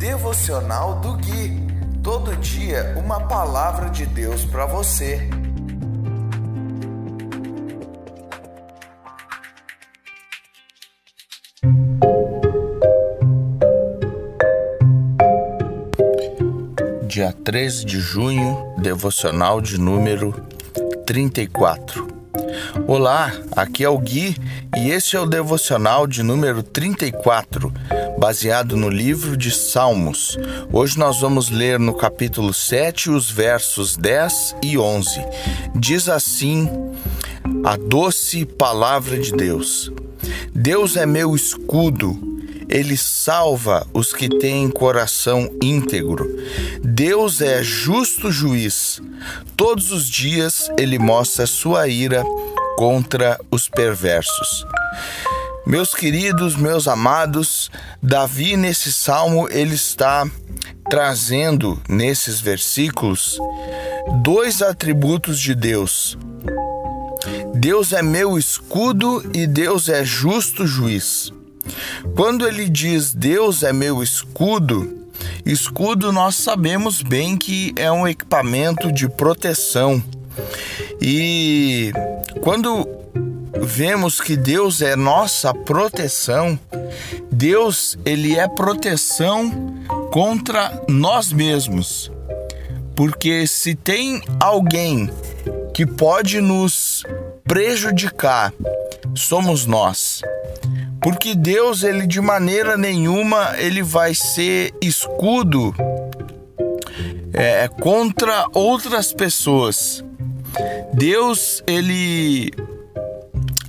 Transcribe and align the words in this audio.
Devocional 0.00 0.98
do 1.00 1.12
Gui. 1.12 1.60
Todo 2.02 2.34
dia 2.36 2.94
uma 2.96 3.20
palavra 3.20 3.90
de 3.90 4.06
Deus 4.06 4.46
para 4.46 4.64
você. 4.64 5.28
Dia 17.06 17.34
13 17.44 17.84
de 17.84 18.00
junho, 18.00 18.74
devocional 18.78 19.60
de 19.60 19.78
número 19.78 20.32
34. 21.04 22.08
Olá, 22.86 23.32
aqui 23.54 23.84
é 23.84 23.88
o 23.90 23.98
Gui 23.98 24.34
e 24.78 24.90
este 24.90 25.14
é 25.16 25.20
o 25.20 25.26
devocional 25.26 26.06
de 26.06 26.22
número 26.22 26.62
34, 26.62 27.70
baseado 28.20 28.76
no 28.76 28.90
livro 28.90 29.34
de 29.34 29.50
Salmos. 29.50 30.38
Hoje 30.70 30.98
nós 30.98 31.22
vamos 31.22 31.48
ler 31.48 31.78
no 31.78 31.94
capítulo 31.94 32.52
7 32.52 33.08
os 33.08 33.30
versos 33.30 33.96
10 33.96 34.56
e 34.62 34.76
11. 34.76 35.24
Diz 35.74 36.06
assim 36.06 36.68
a 37.64 37.78
doce 37.78 38.44
palavra 38.44 39.18
de 39.18 39.32
Deus: 39.32 39.90
Deus 40.54 40.96
é 40.96 41.06
meu 41.06 41.34
escudo 41.34 42.28
ele 42.68 42.96
salva 42.96 43.84
os 43.92 44.12
que 44.12 44.28
têm 44.28 44.70
coração 44.70 45.50
íntegro. 45.60 46.24
Deus 46.80 47.40
é 47.40 47.64
justo 47.64 48.30
juiz. 48.30 49.02
Todos 49.56 49.90
os 49.90 50.08
dias 50.08 50.70
ele 50.78 50.96
mostra 50.96 51.48
sua 51.48 51.88
ira 51.88 52.22
contra 52.76 53.40
os 53.50 53.68
perversos. 53.68 54.64
Meus 55.70 55.94
queridos, 55.94 56.56
meus 56.56 56.88
amados, 56.88 57.70
Davi 58.02 58.56
nesse 58.56 58.92
salmo 58.92 59.48
ele 59.48 59.76
está 59.76 60.28
trazendo 60.90 61.80
nesses 61.88 62.40
versículos 62.40 63.38
dois 64.20 64.62
atributos 64.62 65.38
de 65.38 65.54
Deus. 65.54 66.18
Deus 67.54 67.92
é 67.92 68.02
meu 68.02 68.36
escudo 68.36 69.22
e 69.32 69.46
Deus 69.46 69.88
é 69.88 70.04
justo 70.04 70.66
juiz. 70.66 71.32
Quando 72.16 72.48
ele 72.48 72.68
diz 72.68 73.14
Deus 73.14 73.62
é 73.62 73.72
meu 73.72 74.02
escudo, 74.02 75.06
escudo 75.46 76.10
nós 76.10 76.34
sabemos 76.34 77.00
bem 77.00 77.36
que 77.36 77.72
é 77.76 77.92
um 77.92 78.08
equipamento 78.08 78.90
de 78.90 79.08
proteção. 79.08 80.02
E 81.00 81.92
quando 82.40 82.99
vemos 83.60 84.20
que 84.20 84.36
Deus 84.36 84.80
é 84.82 84.96
nossa 84.96 85.52
proteção, 85.52 86.58
Deus 87.30 87.98
ele 88.04 88.38
é 88.38 88.48
proteção 88.48 89.74
contra 90.10 90.82
nós 90.88 91.32
mesmos. 91.32 92.10
Porque 92.94 93.46
se 93.46 93.74
tem 93.74 94.22
alguém 94.38 95.10
que 95.72 95.86
pode 95.86 96.40
nos 96.40 97.04
prejudicar, 97.44 98.52
somos 99.14 99.66
nós. 99.66 100.22
Porque 101.00 101.34
Deus, 101.34 101.82
ele 101.82 102.06
de 102.06 102.20
maneira 102.20 102.76
nenhuma 102.76 103.54
ele 103.56 103.82
vai 103.82 104.14
ser 104.14 104.74
escudo 104.82 105.74
é, 107.32 107.68
contra 107.68 108.44
outras 108.52 109.12
pessoas. 109.12 110.04
Deus, 110.92 111.62
ele 111.66 112.52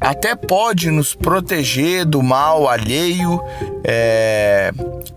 até 0.00 0.36
pode 0.36 0.90
nos 0.90 1.14
proteger 1.14 2.04
do 2.04 2.22
mal 2.22 2.68
alheio, 2.68 3.40
é, 3.82 4.70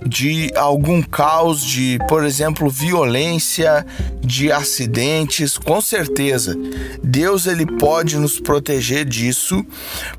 de 0.05 0.51
algum 0.55 1.01
caos, 1.01 1.63
de, 1.63 1.99
por 2.07 2.23
exemplo, 2.23 2.69
violência, 2.69 3.85
de 4.19 4.51
acidentes, 4.51 5.57
com 5.57 5.79
certeza. 5.79 6.55
Deus 7.03 7.45
ele 7.45 7.65
pode 7.65 8.17
nos 8.17 8.39
proteger 8.39 9.05
disso, 9.05 9.63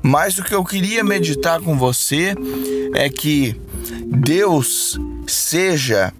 mas 0.01 0.37
o 0.37 0.43
que 0.43 0.55
eu 0.55 0.63
queria 0.63 1.03
meditar 1.03 1.59
com 1.61 1.77
você 1.77 2.33
é 2.95 3.09
que 3.09 3.59
Deus 4.05 4.97
seja 5.27 6.13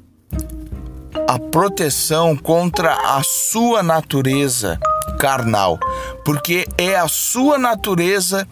a 1.27 1.39
proteção 1.39 2.35
contra 2.35 2.93
a 2.93 3.21
sua 3.23 3.81
natureza 3.81 4.79
carnal, 5.19 5.79
porque 6.25 6.67
é 6.77 6.95
a 6.95 7.07
sua 7.07 7.57
natureza 7.57 8.47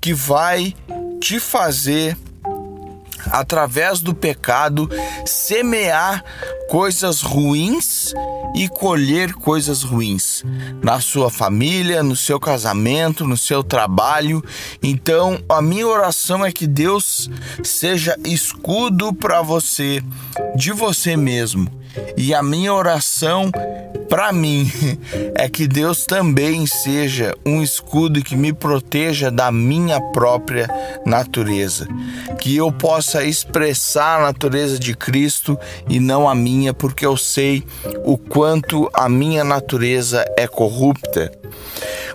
que 0.00 0.14
vai 0.14 0.74
te 1.20 1.40
fazer 1.40 2.16
através 3.30 4.00
do 4.00 4.14
pecado 4.14 4.88
semear 5.24 6.24
coisas 6.68 7.22
ruins 7.22 8.12
e 8.54 8.68
colher 8.68 9.32
coisas 9.34 9.82
ruins 9.82 10.44
na 10.82 11.00
sua 11.00 11.30
família, 11.30 12.02
no 12.02 12.16
seu 12.16 12.40
casamento, 12.40 13.26
no 13.26 13.36
seu 13.36 13.62
trabalho. 13.62 14.42
Então, 14.82 15.38
a 15.48 15.60
minha 15.60 15.86
oração 15.86 16.44
é 16.44 16.50
que 16.50 16.66
Deus 16.66 17.30
seja 17.62 18.16
escudo 18.24 19.12
para 19.12 19.42
você 19.42 20.02
de 20.54 20.72
você 20.72 21.16
mesmo. 21.16 21.68
E 22.16 22.34
a 22.34 22.42
minha 22.42 22.72
oração 22.74 23.50
para 24.08 24.32
mim 24.32 24.70
é 25.34 25.48
que 25.48 25.66
Deus 25.66 26.04
também 26.04 26.66
seja 26.66 27.34
um 27.44 27.62
escudo 27.62 28.22
que 28.22 28.36
me 28.36 28.52
proteja 28.52 29.30
da 29.30 29.50
minha 29.50 30.00
própria 30.12 30.68
natureza, 31.04 31.86
que 32.38 32.56
eu 32.56 32.70
possa 32.70 33.24
expressar 33.24 34.18
a 34.18 34.22
natureza 34.22 34.78
de 34.78 34.94
Cristo 34.94 35.58
e 35.88 36.00
não 36.00 36.28
a 36.28 36.34
minha, 36.34 36.72
porque 36.72 37.04
eu 37.04 37.16
sei 37.16 37.64
o 38.04 38.16
quanto 38.16 38.88
a 38.92 39.08
minha 39.08 39.44
natureza 39.44 40.24
é 40.36 40.46
corrupta. 40.46 41.30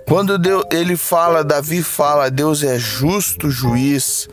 Quando 0.07 0.37
Deus, 0.37 0.63
ele 0.71 0.97
fala, 0.97 1.43
Davi 1.43 1.81
fala, 1.81 2.29
Deus 2.29 2.63
é 2.63 2.77
justo 2.77 3.49
juiz, 3.49 4.27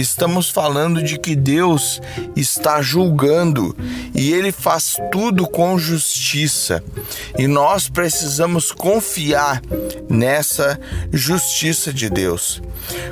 estamos 0.00 0.50
falando 0.50 1.02
de 1.02 1.18
que 1.18 1.34
Deus 1.34 2.00
está 2.34 2.82
julgando 2.82 3.76
e 4.14 4.32
ele 4.32 4.52
faz 4.52 4.96
tudo 5.10 5.46
com 5.48 5.78
justiça. 5.78 6.82
E 7.38 7.46
nós 7.46 7.88
precisamos 7.88 8.70
confiar 8.70 9.62
nessa 10.08 10.78
justiça 11.12 11.92
de 11.92 12.10
Deus. 12.10 12.62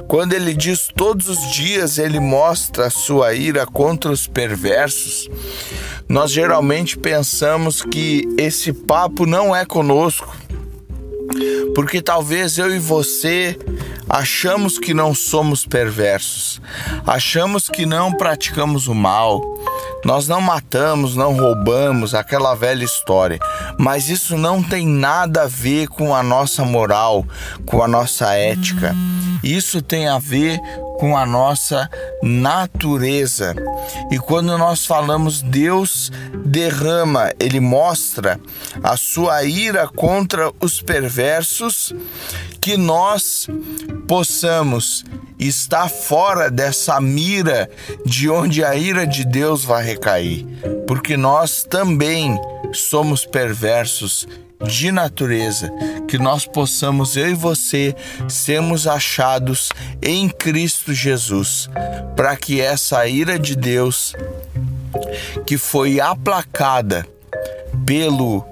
Quando 0.06 0.34
ele 0.34 0.54
diz 0.54 0.88
todos 0.94 1.28
os 1.28 1.52
dias 1.52 1.98
ele 1.98 2.20
mostra 2.20 2.86
a 2.86 2.90
sua 2.90 3.34
ira 3.34 3.66
contra 3.66 4.10
os 4.10 4.26
perversos, 4.26 5.28
nós 6.08 6.30
geralmente 6.30 6.98
pensamos 6.98 7.82
que 7.82 8.28
esse 8.36 8.72
papo 8.72 9.24
não 9.24 9.56
é 9.56 9.64
conosco 9.64 10.44
porque 11.74 12.00
talvez 12.00 12.58
eu 12.58 12.74
e 12.74 12.78
você 12.78 13.58
achamos 14.08 14.78
que 14.78 14.94
não 14.94 15.14
somos 15.14 15.66
perversos, 15.66 16.60
achamos 17.06 17.68
que 17.68 17.84
não 17.84 18.12
praticamos 18.12 18.86
o 18.86 18.94
mal, 18.94 19.40
nós 20.04 20.28
não 20.28 20.40
matamos, 20.40 21.16
não 21.16 21.34
roubamos, 21.34 22.14
aquela 22.14 22.54
velha 22.54 22.84
história. 22.84 23.38
Mas 23.78 24.08
isso 24.08 24.36
não 24.36 24.62
tem 24.62 24.86
nada 24.86 25.42
a 25.42 25.46
ver 25.46 25.88
com 25.88 26.14
a 26.14 26.22
nossa 26.22 26.64
moral, 26.64 27.26
com 27.64 27.82
a 27.82 27.88
nossa 27.88 28.32
ética. 28.34 28.94
Isso 29.42 29.80
tem 29.80 30.06
a 30.06 30.18
ver 30.18 30.60
com 30.99 31.16
a 31.16 31.27
nossa 31.27 31.88
natureza. 32.22 33.55
E 34.10 34.19
quando 34.19 34.56
nós 34.59 34.87
falamos 34.87 35.43
Deus 35.43 36.10
derrama, 36.44 37.32
ele 37.38 37.60
mostra 37.60 38.41
a 38.82 38.97
sua 38.97 39.44
ira 39.44 39.88
contra 39.88 40.53
os 40.60 40.81
perversos, 40.81 41.93
que 42.60 42.77
nós 42.77 43.47
possamos 44.09 45.05
estar 45.38 45.88
fora 45.88 46.50
dessa 46.50 47.00
mira 47.00 47.69
de 48.06 48.31
onde 48.31 48.65
a 48.65 48.75
ira 48.75 49.06
de 49.06 49.25
Deus 49.25 49.64
vai 49.64 49.85
recair, 49.85 50.47
porque 50.87 51.17
nós 51.17 51.64
também 51.64 52.38
somos 52.75 53.25
perversos 53.25 54.26
de 54.67 54.91
natureza, 54.91 55.71
que 56.09 56.19
nós 56.19 56.47
possamos, 56.47 57.17
eu 57.17 57.31
e 57.31 57.35
você, 57.35 57.94
sermos 58.29 58.87
achados 58.87 59.71
em 60.03 60.29
Cristo 60.29 60.93
Jesus, 60.93 61.69
para 62.17 62.37
que 62.37 62.61
essa 62.61 63.06
ira 63.06 63.38
de 63.38 63.56
Deus, 63.56 64.15
que 65.47 65.59
foi 65.59 66.00
aplacada 66.00 67.06
pelo 67.85 68.44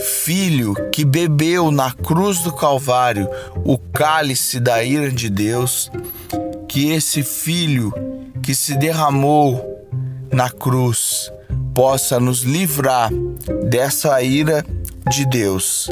Filho 0.00 0.74
que 0.90 1.04
bebeu 1.04 1.70
na 1.70 1.92
cruz 1.92 2.38
do 2.38 2.52
Calvário 2.52 3.28
o 3.64 3.76
cálice 3.76 4.58
da 4.58 4.82
ira 4.82 5.10
de 5.10 5.28
Deus, 5.28 5.90
que 6.68 6.90
esse 6.90 7.22
Filho 7.22 7.92
que 8.42 8.54
se 8.54 8.76
derramou 8.76 9.86
na 10.32 10.48
cruz 10.48 11.30
possa 11.80 12.20
nos 12.20 12.42
livrar 12.42 13.08
dessa 13.70 14.20
ira 14.20 14.62
de 15.08 15.24
Deus 15.24 15.88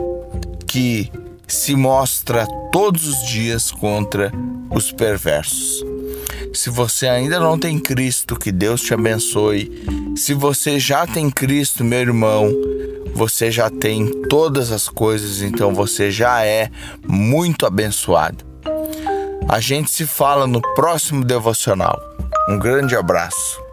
que 0.67 1.11
se 1.47 1.75
mostra 1.75 2.47
todos 2.71 3.09
os 3.09 3.27
dias 3.27 3.71
contra 3.71 4.31
os 4.71 4.93
perversos. 4.93 5.83
Se 6.53 6.69
você 6.69 7.09
ainda 7.09 7.41
não 7.41 7.59
tem 7.59 7.79
Cristo, 7.79 8.37
que 8.37 8.53
Deus 8.53 8.83
te 8.83 8.93
abençoe. 8.93 9.83
Se 10.15 10.35
você 10.35 10.79
já 10.79 11.07
tem 11.07 11.31
Cristo, 11.31 11.83
meu 11.83 12.01
irmão, 12.01 12.53
você 13.15 13.51
já 13.51 13.71
tem 13.71 14.13
todas 14.29 14.71
as 14.71 14.91
coisas, 14.91 15.41
então 15.41 15.75
você 15.75 16.11
já 16.11 16.45
é 16.45 16.71
muito 17.07 17.65
abençoado. 17.65 18.45
A 19.49 19.59
gente 19.59 19.91
se 19.91 20.07
fala 20.07 20.47
no 20.47 20.61
próximo 20.75 21.25
devocional. 21.25 21.99
Um 22.51 22.59
grande 22.59 22.95
abraço. 22.95 23.68